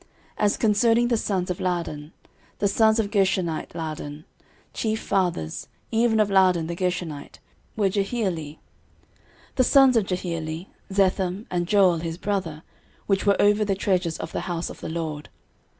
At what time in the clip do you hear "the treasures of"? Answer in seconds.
13.63-14.31